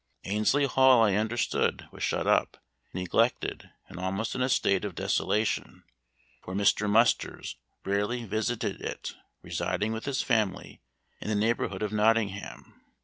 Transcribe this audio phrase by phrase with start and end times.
[0.23, 2.57] Annesley Hall I understood was shut up,
[2.91, 5.83] neglected, and almost in a state of desolation;
[6.41, 6.89] for Mr.
[6.89, 10.81] Musters rarely visited it, residing with his family
[11.19, 12.81] in the neighborhood of Nottingham.